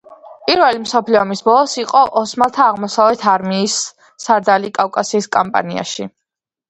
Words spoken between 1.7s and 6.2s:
იყო ოსმალთა აღმოსავლეთის არმიის სარდალი კავკასიის კამპანიაში.